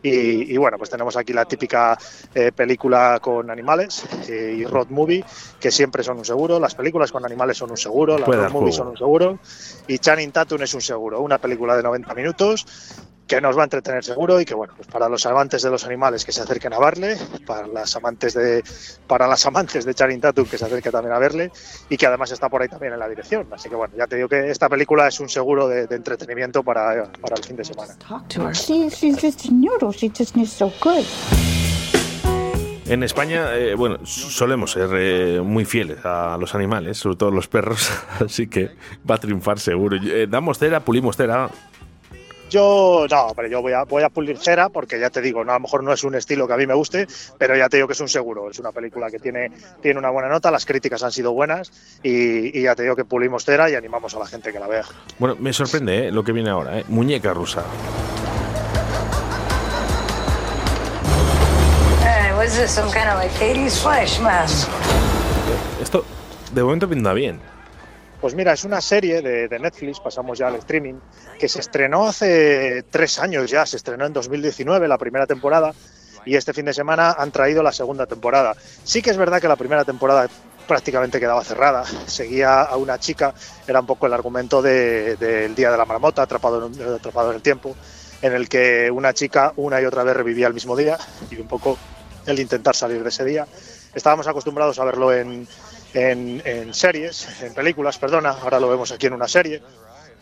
Y, 0.02 0.52
y 0.52 0.56
bueno, 0.58 0.76
pues 0.76 0.90
tenemos 0.90 1.16
aquí 1.16 1.32
la 1.32 1.46
típica 1.46 1.96
eh, 2.34 2.52
película 2.52 3.18
con 3.22 3.50
animales 3.50 4.04
eh, 4.28 4.54
y 4.58 4.66
road 4.66 4.88
movie, 4.88 5.24
que 5.58 5.70
siempre 5.70 6.02
son 6.02 6.18
un 6.18 6.26
seguro. 6.26 6.60
Las 6.60 6.74
películas 6.74 7.10
con 7.10 7.24
animales 7.24 7.56
son 7.56 7.70
un 7.70 7.78
seguro, 7.78 8.18
las 8.18 8.28
road 8.28 8.50
movies 8.50 8.76
son 8.76 8.88
un 8.88 8.96
seguro. 8.98 9.38
Y 9.86 9.98
Channing 9.98 10.30
Tatum 10.32 10.62
es 10.62 10.74
un 10.74 10.82
seguro. 10.82 11.20
Una 11.20 11.38
película 11.38 11.74
de 11.74 11.82
90 11.82 12.14
minutos 12.14 12.66
que 13.26 13.40
nos 13.40 13.56
va 13.56 13.62
a 13.62 13.64
entretener 13.64 14.04
seguro 14.04 14.40
y 14.40 14.44
que 14.44 14.54
bueno, 14.54 14.74
pues 14.76 14.86
para 14.88 15.08
los 15.08 15.24
amantes 15.24 15.62
de 15.62 15.70
los 15.70 15.86
animales 15.86 16.24
que 16.24 16.32
se 16.32 16.42
acerquen 16.42 16.74
a 16.74 16.78
verle, 16.78 17.16
para 17.46 17.66
las 17.66 17.96
amantes 17.96 18.34
de 18.34 18.62
para 19.06 19.26
las 19.26 19.46
amantes 19.46 19.86
de 19.86 19.94
Channing 19.94 20.20
Tatum 20.20 20.44
que 20.46 20.58
se 20.58 20.66
acerquen 20.66 20.92
también 20.92 21.14
a 21.14 21.18
verle 21.18 21.50
y 21.88 21.96
que 21.96 22.06
además 22.06 22.30
está 22.30 22.50
por 22.50 22.60
ahí 22.60 22.68
también 22.68 22.92
en 22.92 22.98
la 22.98 23.08
dirección. 23.08 23.46
Así 23.52 23.70
que 23.70 23.74
bueno, 23.74 23.94
ya 23.96 24.06
te 24.06 24.16
digo 24.16 24.28
que 24.28 24.50
esta 24.50 24.68
película 24.68 25.08
es 25.08 25.18
un 25.18 25.30
seguro 25.30 25.66
de, 25.66 25.86
de 25.86 25.96
entretenimiento 25.96 26.62
para, 26.62 27.10
para 27.22 27.36
el 27.36 27.42
fin 27.44 27.56
de 27.56 27.64
semana. 27.64 27.94
Talk 28.06 28.28
to 28.28 28.46
her. 28.46 28.54
She, 28.54 28.90
she's 28.90 29.18
just 29.18 29.46
a 29.46 29.50
noodle. 29.50 29.92
She 29.92 30.10
just 30.10 30.36
is 30.36 30.52
so 30.52 30.70
good. 30.82 31.06
En 32.84 33.02
España, 33.02 33.56
eh, 33.56 33.74
bueno, 33.74 34.04
solemos 34.04 34.72
ser 34.72 34.90
eh, 34.92 35.40
muy 35.40 35.64
fieles 35.64 36.04
a 36.04 36.36
los 36.38 36.54
animales, 36.54 36.98
sobre 36.98 37.16
todo 37.16 37.30
los 37.30 37.48
perros, 37.48 37.90
así 38.20 38.48
que 38.48 38.72
va 39.10 39.14
a 39.14 39.18
triunfar 39.18 39.58
seguro. 39.60 39.96
Eh, 39.96 40.26
damos 40.28 40.58
cera, 40.58 40.80
pulimos 40.80 41.16
cera. 41.16 41.48
Yo 42.52 43.06
no, 43.10 43.32
pero 43.34 43.48
yo 43.48 43.62
voy 43.62 43.72
a, 43.72 43.84
voy 43.84 44.02
a 44.02 44.10
pulir 44.10 44.36
cera 44.36 44.68
porque 44.68 45.00
ya 45.00 45.08
te 45.08 45.22
digo, 45.22 45.42
no, 45.42 45.52
a 45.52 45.54
lo 45.54 45.60
mejor 45.60 45.82
no 45.82 45.90
es 45.90 46.04
un 46.04 46.14
estilo 46.14 46.46
que 46.46 46.52
a 46.52 46.58
mí 46.58 46.66
me 46.66 46.74
guste, 46.74 47.06
pero 47.38 47.56
ya 47.56 47.70
te 47.70 47.78
digo 47.78 47.86
que 47.86 47.94
es 47.94 48.00
un 48.00 48.10
seguro. 48.10 48.50
Es 48.50 48.58
una 48.58 48.72
película 48.72 49.10
que 49.10 49.18
tiene, 49.18 49.50
tiene 49.80 49.98
una 49.98 50.10
buena 50.10 50.28
nota, 50.28 50.50
las 50.50 50.66
críticas 50.66 51.02
han 51.02 51.12
sido 51.12 51.32
buenas 51.32 51.72
y, 52.02 52.58
y 52.58 52.62
ya 52.62 52.74
te 52.74 52.82
digo 52.82 52.94
que 52.94 53.06
pulimos 53.06 53.46
cera 53.46 53.70
y 53.70 53.74
animamos 53.74 54.14
a 54.14 54.18
la 54.18 54.26
gente 54.26 54.52
que 54.52 54.60
la 54.60 54.66
vea. 54.66 54.84
Bueno, 55.18 55.34
me 55.40 55.54
sorprende 55.54 56.08
eh, 56.08 56.12
lo 56.12 56.22
que 56.22 56.32
viene 56.32 56.50
ahora, 56.50 56.78
eh. 56.80 56.84
Muñeca 56.88 57.32
rusa. 57.32 57.64
Hey, 62.02 62.32
what's 62.36 62.54
this? 62.58 62.70
Some 62.70 62.92
kind 62.92 63.08
of 63.08 63.16
like 63.16 63.32
80s 63.32 63.80
flash 63.80 64.20
mask? 64.20 64.68
Esto 65.80 66.04
de 66.52 66.62
momento 66.62 66.86
pinta 66.86 67.14
bien. 67.14 67.40
Pues 68.22 68.36
mira, 68.36 68.52
es 68.52 68.62
una 68.62 68.80
serie 68.80 69.20
de, 69.20 69.48
de, 69.48 69.58
Netflix, 69.58 69.98
pasamos 69.98 70.38
ya 70.38 70.46
al 70.46 70.54
streaming, 70.54 70.94
que 71.40 71.48
se 71.48 71.58
estrenó 71.58 72.06
hace 72.06 72.84
tres 72.88 73.18
años 73.18 73.50
ya, 73.50 73.66
se 73.66 73.76
estrenó 73.76 74.06
en 74.06 74.12
2019 74.12 74.86
la 74.86 74.96
primera 74.96 75.26
temporada 75.26 75.74
y 76.24 76.36
este 76.36 76.52
fin 76.52 76.66
de 76.66 76.72
semana 76.72 77.16
han 77.18 77.32
traído 77.32 77.64
la 77.64 77.72
segunda 77.72 78.06
temporada. 78.06 78.54
Sí 78.84 79.02
que 79.02 79.10
es 79.10 79.16
verdad 79.16 79.40
que 79.40 79.48
la 79.48 79.56
primera 79.56 79.84
temporada 79.84 80.28
prácticamente 80.68 81.18
quedaba 81.18 81.42
cerrada. 81.42 81.84
Seguía 82.06 82.62
a 82.62 82.76
una 82.76 82.96
chica, 83.00 83.34
era 83.66 83.80
un 83.80 83.86
poco 83.86 84.06
el 84.06 84.12
argumento 84.12 84.62
del 84.62 85.18
de, 85.18 85.48
Día 85.48 85.72
de 85.72 85.76
la 85.76 85.84
Marmota, 85.84 86.22
atrapado 86.22 86.64
en, 86.68 86.94
atrapado 86.94 87.30
en 87.30 87.34
el 87.34 87.42
tiempo, 87.42 87.74
en 88.22 88.34
el 88.34 88.48
que 88.48 88.88
una 88.92 89.12
chica 89.14 89.52
una 89.56 89.80
y 89.80 89.84
otra 89.84 90.04
vez 90.04 90.16
revivía 90.16 90.46
el 90.46 90.54
mismo 90.54 90.76
día 90.76 90.96
y 91.28 91.40
un 91.40 91.48
poco 91.48 91.76
el 92.26 92.38
intentar 92.38 92.76
salir 92.76 93.02
de 93.02 93.08
ese 93.08 93.24
día. 93.24 93.48
Estábamos 93.92 94.28
acostumbrados 94.28 94.78
a 94.78 94.84
verlo 94.84 95.12
en, 95.12 95.48
en, 95.94 96.74
series, 96.74 97.42
en 97.42 97.54
películas, 97.54 97.98
perdona, 97.98 98.30
ahora 98.30 98.60
lo 98.60 98.68
vemos 98.68 98.92
aquí 98.92 99.06
en 99.06 99.14
una 99.14 99.28
serie. 99.28 99.62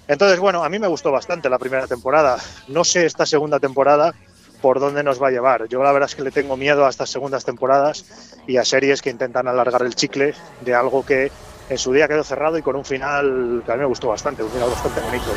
Entonces, 0.08 0.38
bueno, 0.40 0.64
a 0.64 0.68
mí 0.68 0.78
me 0.78 0.88
gustó 0.88 1.12
bastante 1.12 1.48
la 1.48 1.58
primera 1.58 1.86
temporada. 1.86 2.38
No 2.68 2.84
sé 2.84 3.06
esta 3.06 3.26
segunda 3.26 3.60
temporada 3.60 4.12
por 4.60 4.80
dónde 4.80 5.02
nos 5.02 5.22
va 5.22 5.28
a 5.28 5.30
llevar. 5.30 5.68
Yo 5.68 5.82
la 5.82 5.92
verdad 5.92 6.08
es 6.08 6.16
que 6.16 6.22
le 6.22 6.30
tengo 6.30 6.56
miedo 6.56 6.84
a 6.84 6.90
estas 6.90 7.10
segundas 7.10 7.44
temporadas 7.44 8.04
y 8.46 8.56
a 8.56 8.64
series 8.64 9.02
que 9.02 9.10
intentan 9.10 9.48
alargar 9.48 9.82
el 9.82 9.94
chicle 9.94 10.34
de 10.60 10.74
algo 10.74 11.04
que 11.04 11.30
en 11.68 11.78
su 11.78 11.92
día 11.92 12.08
quedó 12.08 12.24
cerrado 12.24 12.58
y 12.58 12.62
con 12.62 12.76
un 12.76 12.84
final 12.84 13.62
que 13.64 13.72
a 13.72 13.76
mí 13.76 13.80
me 13.80 13.86
gustó 13.86 14.08
bastante, 14.08 14.42
un 14.42 14.50
final 14.50 14.68
bastante 14.70 15.00
bonito. 15.00 15.30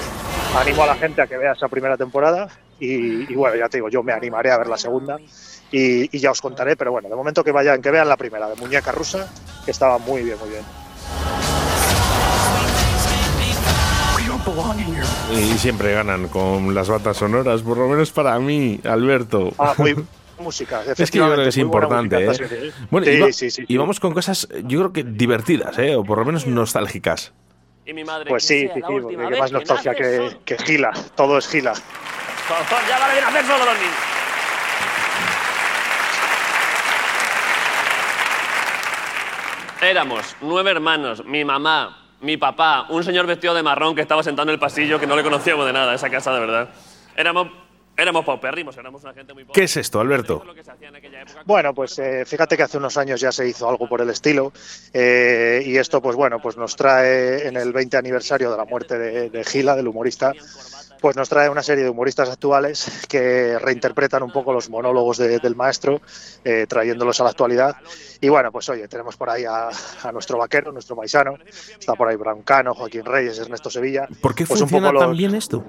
Animo 0.56 0.84
a 0.84 0.88
la 0.88 0.96
gente 0.96 1.22
a 1.22 1.28
que 1.28 1.38
vea 1.38 1.54
esa 1.54 1.68
primera 1.68 1.98
temporada 1.98 2.48
y, 2.80 3.32
y 3.32 3.36
bueno, 3.36 3.56
ya 3.56 3.70
te 3.70 3.78
digo, 3.78 3.90
yo 3.90 4.04
me 4.04 4.14
animaré 4.14 4.52
a 4.52 4.58
ver 4.58 4.68
la 4.68 4.78
segunda 4.78 5.18
y, 5.72 6.16
y, 6.16 6.20
ya 6.20 6.30
os 6.32 6.42
contaré, 6.42 6.76
pero 6.76 6.92
bueno, 6.92 7.10
de 7.10 7.16
momento 7.16 7.44
que 7.44 7.52
vayan, 7.52 7.82
que 7.82 7.90
vean 7.90 8.08
la 8.08 8.18
primera 8.18 8.48
de 8.48 8.56
Muñeca 8.56 8.92
Rusa, 8.92 9.28
que 9.66 9.72
estaba 9.72 9.98
muy 9.98 10.22
bien, 10.22 10.38
muy 10.40 10.50
bien. 10.50 10.64
Y 15.32 15.58
siempre 15.58 15.94
ganan 15.94 16.28
con 16.28 16.76
las 16.76 16.90
batas 16.90 17.18
sonoras, 17.18 17.62
por 17.62 17.78
lo 17.78 17.88
menos 17.88 18.12
para 18.12 18.38
mí, 18.40 18.80
Alberto. 18.84 19.54
Ah, 19.58 19.74
muy 19.78 19.96
música. 20.40 20.82
Es 20.98 21.10
que 21.10 21.18
yo 21.18 21.26
creo 21.26 21.44
que 21.44 21.50
es 21.50 21.58
importante. 21.58 22.26
¿eh? 22.26 22.72
Bueno, 22.92 23.06
sí, 23.06 23.14
y, 23.14 23.20
va, 23.20 23.32
sí, 23.32 23.50
sí, 23.50 23.66
y, 23.68 23.78
vamos 23.78 24.00
con 24.00 24.14
cosas, 24.14 24.48
yo 24.66 24.80
creo 24.80 24.94
que 24.94 25.04
divertidas, 25.04 25.80
¿eh? 25.80 25.96
o 25.96 26.04
por 26.04 26.20
lo 26.20 26.26
menos 26.26 26.46
nostálgicas. 26.46 27.34
Y 27.86 27.94
mi 27.94 28.04
madre, 28.04 28.30
pues 28.30 28.46
sí, 28.46 28.70
sí, 28.74 28.82
sí, 28.82 29.08
que 29.10 29.18
más 29.18 29.52
nostalgia 29.52 29.94
que, 29.94 30.38
que, 30.46 30.58
Gila. 30.58 30.92
Todo 31.16 31.38
es 31.38 31.48
Gila. 31.50 31.74
Ya 32.88 33.00
vale 33.00 33.16
de 33.16 33.22
nacer 33.22 33.46
solo 33.46 33.66
los 33.66 33.78
niños. 33.78 33.96
Éramos 39.82 40.36
nueve 40.40 40.72
hermanos, 40.72 41.26
mi 41.26 41.44
mamá, 41.44 41.98
mi 42.22 42.38
papá, 42.38 42.86
un 42.88 43.04
señor 43.04 43.28
vestido 43.28 43.54
de 43.54 43.64
marrón 43.64 43.96
que 43.96 44.02
estaba 44.02 44.24
sentado 44.24 44.48
en 44.48 44.54
el 44.54 44.60
pasillo 44.60 44.98
que 44.98 45.06
no 45.06 45.18
le 45.18 45.24
conocíamos 45.24 45.66
de 45.66 45.74
nada, 45.74 45.94
esa 45.94 46.10
casa 46.10 46.34
de 46.34 46.40
verdad. 46.40 46.70
Éramos, 47.18 47.50
éramos 47.98 48.26
paupérrimos, 48.26 48.76
éramos 48.78 49.04
una 49.04 49.14
gente 49.14 49.34
muy 49.34 49.44
pobre. 49.44 49.54
¿Qué 49.60 49.66
es 49.66 49.78
esto, 49.78 50.00
Alberto? 50.00 50.44
Bueno, 51.46 51.74
pues 51.74 51.98
eh, 52.00 52.24
fíjate 52.26 52.58
que 52.58 52.64
hace 52.64 52.78
unos 52.78 52.98
años 52.98 53.20
ya 53.22 53.32
se 53.32 53.48
hizo 53.48 53.70
algo 53.70 53.88
por 53.88 54.02
el 54.02 54.10
estilo 54.10 54.52
eh, 54.94 55.62
y 55.66 55.78
esto, 55.78 56.02
pues 56.02 56.16
bueno, 56.16 56.40
pues 56.42 56.58
nos 56.58 56.76
trae 56.76 57.48
en 57.48 57.58
el 57.58 57.72
20 57.74 57.98
aniversario 57.98 58.52
de 58.52 58.58
la 58.58 58.66
muerte 58.66 58.98
de, 58.98 59.30
de 59.30 59.44
Gila, 59.44 59.76
del 59.76 59.88
humorista, 59.88 60.34
pues 61.02 61.16
nos 61.18 61.28
trae 61.30 61.50
una 61.50 61.62
serie 61.62 61.84
de 61.84 61.90
humoristas 61.90 62.30
actuales 62.30 63.06
que 63.10 63.60
reinterpretan 63.60 64.24
un 64.24 64.32
poco 64.32 64.54
los 64.54 64.70
monólogos 64.70 65.18
de, 65.18 65.40
del 65.40 65.56
maestro, 65.56 66.02
eh, 66.46 66.66
trayéndolos 66.68 67.20
a 67.20 67.26
la 67.26 67.30
actualidad. 67.32 67.76
Y 68.22 68.30
bueno, 68.30 68.52
pues 68.52 68.70
oye, 68.70 68.88
tenemos 68.88 69.18
por 69.18 69.30
ahí 69.30 69.44
a, 69.46 69.70
a 70.04 70.12
nuestro 70.14 70.38
vaquero, 70.38 70.72
nuestro 70.72 70.96
paisano, 70.96 71.36
está 71.78 71.94
por 71.96 72.08
ahí 72.08 72.16
Brancano, 72.16 72.74
Joaquín 72.74 73.04
Reyes, 73.06 73.38
Ernesto 73.40 73.70
Sevilla. 73.70 74.08
¿Por 74.22 74.34
qué 74.34 74.46
pues 74.46 74.60
funciona 74.62 74.88
un 74.88 74.94
poco 74.94 75.00
tan 75.02 75.10
los- 75.10 75.18
bien 75.18 75.36
esto? 75.36 75.66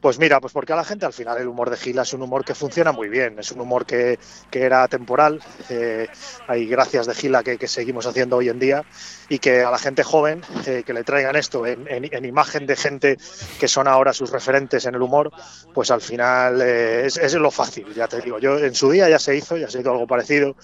Pues 0.00 0.18
mira, 0.18 0.40
pues 0.40 0.54
porque 0.54 0.72
a 0.72 0.76
la 0.76 0.84
gente 0.84 1.04
al 1.04 1.12
final 1.12 1.36
el 1.38 1.46
humor 1.46 1.68
de 1.68 1.76
Gila 1.76 2.02
es 2.02 2.14
un 2.14 2.22
humor 2.22 2.42
que 2.42 2.54
funciona 2.54 2.90
muy 2.90 3.08
bien, 3.10 3.38
es 3.38 3.52
un 3.52 3.60
humor 3.60 3.84
que, 3.84 4.18
que 4.50 4.62
era 4.62 4.88
temporal, 4.88 5.42
eh, 5.68 6.08
hay 6.48 6.66
gracias 6.66 7.06
de 7.06 7.14
Gila 7.14 7.42
que, 7.42 7.68
seguimos 7.68 8.06
haciendo 8.06 8.36
hoy 8.36 8.48
en 8.48 8.58
día 8.58 8.84
y 9.28 9.38
que 9.38 9.62
a 9.62 9.70
la 9.70 9.78
gente 9.78 10.02
joven 10.02 10.42
eh, 10.66 10.82
que 10.86 10.94
le 10.94 11.04
traigan 11.04 11.36
esto 11.36 11.66
en, 11.66 12.24
imagen 12.24 12.66
de 12.66 12.76
gente 12.76 13.18
que 13.58 13.68
son 13.68 13.88
ahora 13.88 14.14
sus 14.14 14.30
referentes 14.30 14.86
en 14.86 14.94
el 14.94 15.02
humor, 15.02 15.30
pues 15.74 15.90
al 15.90 16.00
final 16.00 16.62
eh, 16.62 17.04
es, 17.04 17.18
es, 17.18 17.34
lo 17.34 17.50
fácil, 17.50 17.92
ya 17.94 18.08
te 18.08 18.22
digo, 18.22 18.38
yo 18.38 18.58
en 18.58 18.74
su 18.74 18.90
día 18.90 19.08
ya 19.08 19.18
se 19.18 19.36
hizo, 19.36 19.58
ya 19.58 19.68
se 19.68 19.80
hizo 19.80 19.90
algo 19.90 20.06
parecido 20.06 20.56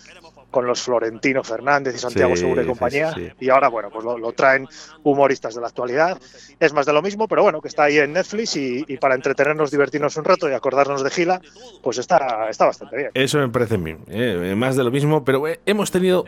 con 0.51 0.67
los 0.67 0.81
Florentino 0.83 1.43
Fernández 1.45 1.95
y 1.95 1.99
Santiago 1.99 2.35
Sí, 2.35 2.43
Segura 2.43 2.63
y 2.63 2.67
compañía 2.67 3.13
sí, 3.13 3.27
sí. 3.27 3.33
y 3.41 3.51
ahora 3.51 3.69
bueno 3.69 3.91
pues 3.91 4.05
lo, 4.05 4.17
lo 4.17 4.33
traen 4.33 4.67
humoristas 5.03 5.55
de 5.55 5.61
la 5.61 5.67
actualidad 5.67 6.19
es 6.59 6.73
más 6.73 6.87
de 6.87 6.93
lo 6.93 7.03
mismo 7.03 7.29
pero 7.29 7.43
bueno 7.43 7.61
que 7.61 7.69
está 7.69 7.85
ahí 7.85 7.99
en 7.99 8.13
Netflix 8.13 8.57
y, 8.57 8.85
y 8.89 8.97
para 8.97 9.15
entretenernos 9.15 9.71
divertirnos 9.71 10.17
un 10.17 10.25
rato 10.25 10.49
y 10.49 10.53
acordarnos 10.53 11.03
de 11.03 11.11
Gila 11.11 11.41
pues 11.83 11.99
está, 11.99 12.49
está 12.49 12.67
bastante 12.67 12.97
bien 12.97 13.11
Eso 13.15 13.39
me 13.39 13.49
parece 13.49 13.75
a 13.75 13.79
mí. 13.79 13.97
eh, 14.09 14.55
más 14.57 14.77
de 14.77 14.85
lo 14.85 14.91
mismo, 14.91 15.25
pero 15.25 15.47
eh, 15.47 15.61
hemos 15.67 15.91
tenido 15.91 16.25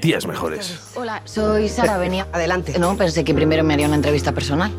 días 0.00 0.26
mejores. 0.26 0.92
Hola, 0.94 1.22
soy 1.24 1.68
Sara, 1.68 1.98
venía. 1.98 2.26
Adelante. 2.32 2.78
No, 2.78 2.96
pensé 2.96 3.24
que 3.24 3.34
primero 3.34 3.62
me 3.64 3.74
haría 3.74 3.86
una 3.86 3.96
entrevista 3.96 4.32
personal. 4.32 4.70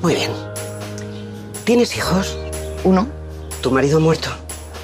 Muy 0.00 0.14
bien. 0.14 0.30
¿Tienes 1.64 1.96
hijos? 1.96 2.38
Uno. 2.84 3.06
¿Tu 3.60 3.70
marido 3.70 4.00
muerto? 4.00 4.30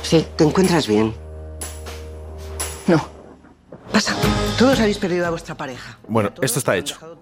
Sí. 0.03 0.27
¿Te 0.37 0.45
encuentras 0.45 0.87
bien? 0.87 1.15
No. 2.87 3.09
Pasa. 3.97 4.36
Todos 4.59 4.81
habéis 4.81 4.97
perdido 4.97 5.27
a 5.27 5.31
vuestra 5.31 5.55
pareja. 5.55 5.99
Bueno, 6.09 6.33
esto 6.41 6.59
está 6.59 6.77
hecho. 6.77 6.97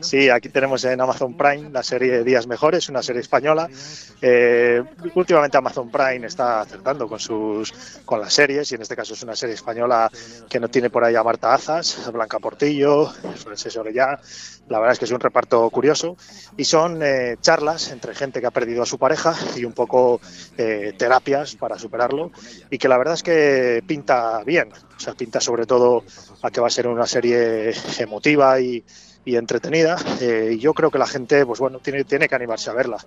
Sí, 0.00 0.28
aquí 0.28 0.48
tenemos 0.48 0.84
en 0.84 1.00
Amazon 1.00 1.36
Prime 1.36 1.70
la 1.70 1.82
serie 1.82 2.24
Días 2.24 2.46
Mejores, 2.46 2.88
una 2.88 3.02
serie 3.02 3.20
española. 3.20 3.68
Eh, 4.20 4.82
últimamente 5.14 5.56
Amazon 5.56 5.90
Prime 5.90 6.26
está 6.26 6.60
acertando 6.60 7.08
con 7.08 7.18
sus 7.18 7.72
con 8.04 8.20
las 8.20 8.32
series 8.32 8.70
y 8.72 8.74
en 8.74 8.82
este 8.82 8.96
caso 8.96 9.14
es 9.14 9.22
una 9.22 9.36
serie 9.36 9.54
española 9.54 10.10
que 10.48 10.60
no 10.60 10.68
tiene 10.68 10.90
por 10.90 11.04
ahí 11.04 11.14
a 11.14 11.22
Marta 11.22 11.54
Azas, 11.54 12.06
a 12.06 12.10
Blanca 12.10 12.38
Portillo, 12.38 13.06
Francés 13.36 13.76
Orellá. 13.76 14.20
La 14.68 14.78
verdad 14.78 14.92
es 14.92 14.98
que 14.98 15.04
es 15.04 15.10
un 15.10 15.20
reparto 15.20 15.68
curioso 15.70 16.16
y 16.56 16.64
son 16.64 17.02
eh, 17.02 17.36
charlas 17.40 17.90
entre 17.90 18.14
gente 18.14 18.40
que 18.40 18.46
ha 18.46 18.50
perdido 18.50 18.82
a 18.82 18.86
su 18.86 18.98
pareja 18.98 19.34
y 19.56 19.64
un 19.64 19.72
poco 19.72 20.20
eh, 20.58 20.92
terapias 20.96 21.56
para 21.56 21.78
superarlo 21.78 22.30
y 22.70 22.78
que 22.78 22.88
la 22.88 22.98
verdad 22.98 23.14
es 23.14 23.22
que 23.22 23.82
pinta 23.86 24.42
bien. 24.44 24.70
O 25.00 25.02
sea, 25.02 25.14
pinta 25.14 25.40
sobre 25.40 25.64
todo 25.64 26.04
a 26.42 26.50
que 26.50 26.60
va 26.60 26.66
a 26.66 26.70
ser 26.70 26.86
una 26.86 27.06
serie 27.06 27.72
emotiva 27.98 28.60
y, 28.60 28.84
y 29.24 29.36
entretenida. 29.36 29.96
Eh, 30.20 30.58
yo 30.60 30.74
creo 30.74 30.90
que 30.90 30.98
la 30.98 31.06
gente, 31.06 31.46
pues 31.46 31.58
bueno, 31.58 31.78
tiene, 31.78 32.04
tiene 32.04 32.28
que 32.28 32.34
animarse 32.34 32.68
a 32.68 32.74
verla. 32.74 32.98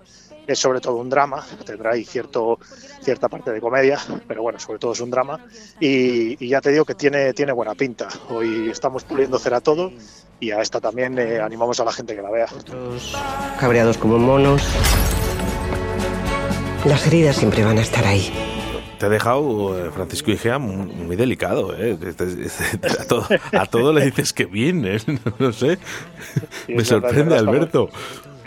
Es 0.44 0.58
sobre 0.58 0.80
todo 0.80 0.96
un 0.96 1.08
drama, 1.08 1.46
tendrá 1.64 1.92
ahí 1.92 2.04
cierto, 2.04 2.58
cierta 3.00 3.28
parte 3.28 3.52
de 3.52 3.60
comedia, 3.60 4.00
pero 4.26 4.42
bueno, 4.42 4.58
sobre 4.58 4.80
todo 4.80 4.90
es 4.92 5.00
un 5.00 5.12
drama. 5.12 5.46
Y, 5.78 6.44
y 6.44 6.48
ya 6.48 6.60
te 6.60 6.72
digo 6.72 6.84
que 6.84 6.96
tiene, 6.96 7.32
tiene 7.32 7.52
buena 7.52 7.76
pinta. 7.76 8.08
Hoy 8.28 8.70
estamos 8.70 9.04
puliendo 9.04 9.38
cera 9.38 9.60
todo 9.60 9.92
y 10.40 10.50
a 10.50 10.60
esta 10.62 10.80
también 10.80 11.16
eh, 11.20 11.38
animamos 11.38 11.78
a 11.78 11.84
la 11.84 11.92
gente 11.92 12.16
que 12.16 12.22
la 12.22 12.30
vea. 12.32 12.48
Cabreados 13.60 13.98
como 13.98 14.18
monos. 14.18 14.64
Las 16.86 17.06
heridas 17.06 17.36
siempre 17.36 17.62
van 17.64 17.78
a 17.78 17.82
estar 17.82 18.04
ahí. 18.04 18.53
Te 19.04 19.08
ha 19.08 19.10
dejado, 19.10 19.78
eh, 19.78 19.90
Francisco 19.90 20.30
Igea, 20.30 20.58
muy, 20.58 20.86
muy 20.86 21.14
delicado. 21.14 21.76
¿eh? 21.76 21.98
Este- 22.02 22.24
este- 22.46 22.88
A, 22.88 23.04
todo, 23.04 23.26
a 23.52 23.66
todo 23.66 23.92
le 23.92 24.06
dices 24.06 24.32
que 24.32 24.46
bien, 24.46 24.86
¿eh? 24.86 24.96
no 25.38 25.52
sé. 25.52 25.76
Sí, 26.66 26.74
Me 26.74 26.82
sorprende, 26.86 27.36
Alberto. 27.36 27.90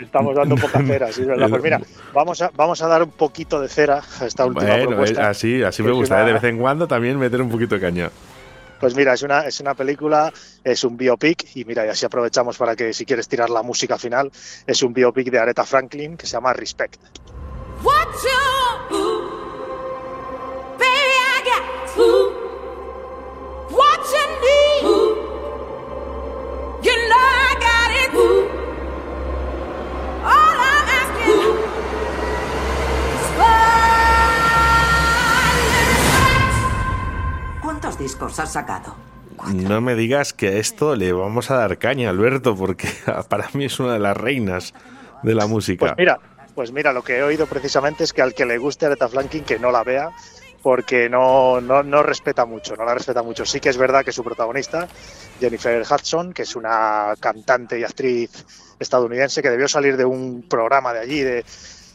Estamos 0.00 0.34
dando 0.34 0.56
poca 0.56 0.82
cera, 0.82 1.12
sí, 1.12 1.22
verdad. 1.22 1.48
Pues 1.48 1.62
mira, 1.62 1.80
vamos 2.12 2.42
a, 2.42 2.50
vamos 2.56 2.82
a 2.82 2.88
dar 2.88 3.04
un 3.04 3.12
poquito 3.12 3.60
de 3.60 3.68
cera 3.68 4.02
a 4.20 4.26
esta 4.26 4.46
última 4.46 4.66
Bueno, 4.68 4.88
propuesta. 4.88 5.28
así, 5.28 5.62
así 5.62 5.80
me 5.84 5.92
gusta. 5.92 6.16
¿eh? 6.16 6.22
una- 6.22 6.26
De 6.26 6.32
vez 6.32 6.42
en 6.44 6.58
cuando 6.58 6.88
también 6.88 7.16
meter 7.20 7.40
un 7.40 7.50
poquito 7.50 7.76
de 7.76 7.80
caña. 7.80 8.10
Pues 8.80 8.96
mira, 8.96 9.12
es 9.14 9.22
una, 9.22 9.42
es 9.42 9.60
una 9.60 9.74
película, 9.74 10.32
es 10.64 10.82
un 10.82 10.96
biopic, 10.96 11.54
y 11.54 11.64
mira, 11.66 11.86
y 11.86 11.90
así 11.90 12.04
aprovechamos 12.04 12.58
para 12.58 12.74
que 12.74 12.92
si 12.92 13.04
quieres 13.06 13.28
tirar 13.28 13.48
la 13.48 13.62
música 13.62 13.96
final, 13.96 14.32
es 14.66 14.82
un 14.82 14.92
biopic 14.92 15.30
de 15.30 15.38
Aretha 15.38 15.62
Franklin 15.64 16.16
que 16.16 16.26
se 16.26 16.32
llama 16.32 16.52
Respect. 16.52 16.96
What 17.84 18.08
you 18.90 19.37
discos 37.98 38.38
has 38.38 38.52
sacado? 38.52 38.94
No 39.52 39.80
me 39.80 39.94
digas 39.94 40.32
que 40.32 40.48
a 40.48 40.52
esto 40.52 40.96
le 40.96 41.12
vamos 41.12 41.50
a 41.50 41.56
dar 41.56 41.78
caña, 41.78 42.10
Alberto, 42.10 42.56
porque 42.56 42.88
para 43.28 43.48
mí 43.52 43.66
es 43.66 43.78
una 43.78 43.92
de 43.92 43.98
las 43.98 44.16
reinas 44.16 44.72
de 45.22 45.34
la 45.34 45.46
música. 45.46 45.78
Pues 45.78 45.94
mira, 45.98 46.18
pues 46.54 46.72
mira, 46.72 46.92
lo 46.92 47.02
que 47.02 47.18
he 47.18 47.22
oído 47.22 47.46
precisamente 47.46 48.04
es 48.04 48.12
que 48.12 48.22
al 48.22 48.34
que 48.34 48.46
le 48.46 48.58
guste 48.58 48.86
Aretha 48.86 49.08
Franklin 49.08 49.44
que 49.44 49.58
no 49.58 49.70
la 49.70 49.84
vea 49.84 50.10
porque 50.68 51.08
no, 51.08 51.62
no, 51.62 51.82
no 51.82 52.02
respeta 52.02 52.44
mucho, 52.44 52.76
no 52.76 52.84
la 52.84 52.92
respeta 52.92 53.22
mucho. 53.22 53.46
Sí 53.46 53.58
que 53.58 53.70
es 53.70 53.78
verdad 53.78 54.04
que 54.04 54.12
su 54.12 54.22
protagonista, 54.22 54.86
Jennifer 55.40 55.80
Hudson, 55.80 56.34
que 56.34 56.42
es 56.42 56.54
una 56.56 57.14
cantante 57.18 57.80
y 57.80 57.84
actriz 57.84 58.44
estadounidense 58.78 59.40
que 59.40 59.48
debió 59.48 59.66
salir 59.66 59.96
de 59.96 60.04
un 60.04 60.42
programa 60.46 60.92
de 60.92 61.00
allí, 61.00 61.20
de, 61.20 61.42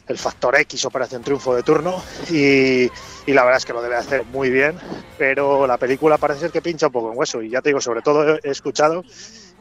el 0.07 0.17
Factor 0.17 0.55
X 0.61 0.85
Operación 0.85 1.21
Triunfo 1.21 1.53
de 1.53 1.61
turno 1.61 2.01
y, 2.31 2.85
y, 3.27 3.33
la 3.33 3.43
verdad 3.43 3.57
es 3.57 3.65
que 3.65 3.73
lo 3.73 3.83
debe 3.83 3.95
hacer 3.95 4.25
muy 4.25 4.49
bien, 4.49 4.75
pero 5.19 5.67
la 5.67 5.77
película 5.77 6.17
parece 6.17 6.39
ser 6.39 6.51
que 6.51 6.63
pincha 6.63 6.87
un 6.87 6.93
poco 6.93 7.11
en 7.11 7.19
hueso 7.19 7.43
y 7.43 7.51
ya 7.51 7.61
te 7.61 7.69
digo, 7.69 7.79
sobre 7.79 8.01
todo 8.01 8.39
he 8.41 8.49
escuchado 8.49 9.03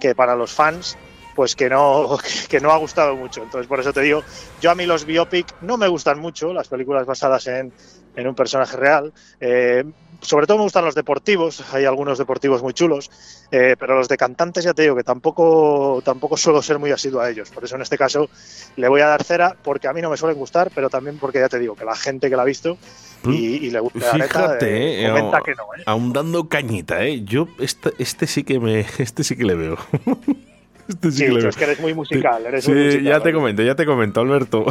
que 0.01 0.15
para 0.15 0.35
los 0.35 0.55
fans 0.55 0.97
pues 1.35 1.57
que 1.57 1.69
no, 1.69 2.19
que 2.49 2.61
no 2.61 2.71
ha 2.71 2.77
gustado 2.79 3.17
mucho. 3.17 3.43
Entonces, 3.43 3.67
por 3.67 3.81
eso 3.81 3.93
te 3.93 4.03
digo, 4.03 4.23
yo 4.61 4.71
a 4.71 4.75
mí 4.75 4.87
los 4.87 5.05
biopic 5.05 5.47
no 5.63 5.77
me 5.77 5.89
gustan 5.89 6.19
mucho, 6.19 6.53
las 6.53 6.69
películas 6.69 7.07
basadas 7.07 7.47
en, 7.47 7.73
en 8.17 8.27
un 8.27 8.35
personaje 8.35 8.77
real. 8.77 9.13
Eh, 9.41 9.85
sobre 10.21 10.47
todo 10.47 10.59
me 10.59 10.65
gustan 10.65 10.85
los 10.85 10.95
deportivos, 10.95 11.65
hay 11.75 11.85
algunos 11.85 12.17
deportivos 12.17 12.63
muy 12.63 12.73
chulos, 12.73 13.11
eh, 13.51 13.75
pero 13.79 13.97
los 13.97 14.09
de 14.09 14.17
cantantes 14.17 14.65
ya 14.65 14.73
te 14.73 14.83
digo 14.83 14.95
que 14.95 15.03
tampoco, 15.03 16.01
tampoco 16.05 16.37
suelo 16.37 16.63
ser 16.63 16.79
muy 16.79 16.93
asiduo 16.93 17.21
a 17.21 17.29
ellos. 17.29 17.51
Por 17.51 17.65
eso 17.65 17.75
en 17.75 17.83
este 17.83 17.99
caso 17.99 18.31
le 18.77 18.89
voy 18.89 19.01
a 19.01 19.09
dar 19.09 19.25
cera 19.25 19.57
porque 19.63 19.89
a 19.89 19.93
mí 19.93 20.01
no 20.01 20.11
me 20.11 20.17
suelen 20.17 20.39
gustar, 20.39 20.71
pero 20.75 20.89
también 20.89 21.19
porque 21.19 21.41
ya 21.41 21.49
te 21.49 21.59
digo 21.59 21.75
que 21.75 21.85
la 21.85 21.97
gente 21.97 22.31
que 22.31 22.37
la 22.37 22.43
ha 22.43 22.47
visto 22.47 22.79
y, 23.25 23.71
le 23.71 23.81
gusta 23.81 24.17
la 24.17 24.19
neta, 24.19 24.59
eh, 24.61 25.07
comenta 25.09 25.41
que 25.41 25.55
no. 25.55 25.65
¿eh? 25.77 25.83
Aún 25.87 26.13
dando 26.13 26.49
cañita, 26.49 27.05
¿eh? 27.05 27.23
Yo 27.25 27.49
este, 27.59 27.93
este 27.99 28.27
sí 28.27 28.45
que 28.45 28.61
me, 28.61 28.81
este 28.99 29.25
sí 29.25 29.37
que 29.37 29.45
le 29.45 29.57
veo. 29.57 29.77
Este 30.93 31.11
sí, 31.11 31.25
es 31.25 31.57
que 31.57 31.65
eres 31.65 31.81
muy 31.81 31.95
musical. 31.95 32.45
Eres 32.47 32.65
sí, 32.65 33.03
ya 33.03 33.21
te 33.21 33.33
comento, 33.33 33.63
ya 33.63 33.75
te 33.75 33.87
comento, 33.87 34.21
Alberto. 34.21 34.65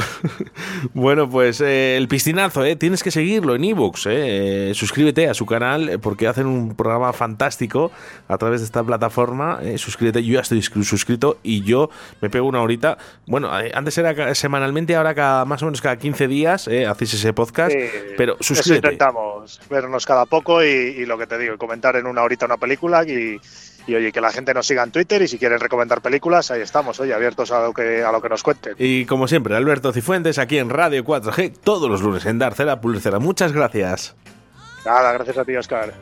bueno, 0.94 1.30
pues 1.30 1.62
eh, 1.62 1.98
el 1.98 2.08
piscinazo, 2.08 2.63
¿eh? 2.63 2.75
tienes 2.75 3.04
que 3.04 3.12
seguirlo 3.12 3.56
en 3.56 3.63
ebooks. 3.63 4.08
Eh. 4.10 4.72
suscríbete 4.75 5.28
a 5.28 5.34
su 5.34 5.46
canal 5.46 5.90
eh, 5.90 6.00
porque 6.00 6.28
hacen 6.28 6.46
un 6.46 6.75
programa 6.75 7.13
fantástico 7.13 7.92
a 8.28 8.38
través 8.38 8.62
de 8.62 8.66
esta 8.66 8.84
plataforma. 8.84 9.60
Eh, 9.63 9.78
suscríbete, 9.78 10.24
yo 10.24 10.36
ya 10.36 10.42
estoy 10.42 10.62
suscrito 10.62 11.38
y 11.44 11.63
yo 11.63 11.90
me 12.22 12.30
pego 12.30 12.48
una 12.48 12.62
horita. 12.62 12.98
Bueno, 13.28 13.51
antes 13.51 13.98
era 13.98 14.36
semanalmente, 14.36 14.96
ahora 14.96 15.16
cada, 15.16 15.46
más 15.46 15.62
o 15.63 15.66
menos 15.66 15.82
cada 15.82 15.98
15 15.98 16.28
días 16.28 16.68
hacéis 16.68 17.13
ese 17.13 17.34
podcast. 17.34 17.75
pero 18.18 18.38
suscríbete. 18.40 18.88
intentamos 18.88 19.60
vernos 19.70 20.06
cada 20.06 20.25
poco 20.25 20.63
y, 20.63 20.68
y, 20.68 21.06
lo 21.06 21.18
que 21.18 21.28
te 21.28 21.38
digo, 21.38 21.58
comentar 21.58 21.96
en 21.96 22.06
una 22.06 22.22
horita 22.24 22.46
una 22.46 22.58
película 22.58 23.04
y 23.04 23.40
y 23.88 23.96
oye, 23.96 24.12
que 24.12 24.22
la 24.22 24.32
gente 24.32 24.54
nos 24.54 24.68
siga 24.68 24.84
en 24.84 24.92
Twitter 24.92 25.22
y 25.22 25.28
si 25.28 25.38
quieren 25.38 25.60
recomendar 25.60 26.02
películas, 26.02 26.52
ahí 26.52 26.62
estamos, 26.62 27.00
oye, 27.00 27.14
abiertos 27.14 27.52
a 27.52 27.62
lo 27.64 27.74
que, 27.74 28.04
a 28.04 28.12
lo 28.12 28.22
que 28.22 28.30
nos 28.30 28.44
cuenten. 28.44 28.76
Y 28.78 29.06
como 29.06 29.28
siempre, 29.28 29.56
Alberto 29.56 29.92
Cifuentes 29.92 30.38
aquí 30.38 30.58
en 30.58 30.70
Radio 30.70 31.04
4G, 31.04 31.58
todos 31.64 31.90
los 31.90 32.02
lunes 32.02 32.26
en 32.26 32.40
Darcela 32.40 32.82
Pulcera. 32.82 33.20
Muchas 33.20 33.52
gracias. 33.54 34.16
Nada, 34.86 35.14
gracias 35.14 35.38
a 35.38 35.46
ti, 35.46 35.56
Oscar. 35.56 35.94